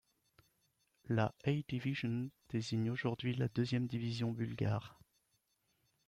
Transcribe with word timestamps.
La 1.09 1.35
A 1.45 1.51
Division 1.69 2.31
désigne 2.49 2.89
aujourd'hui 2.89 3.35
la 3.35 3.47
deuxième 3.49 3.85
division 3.85 4.31
bulgare. 4.31 4.99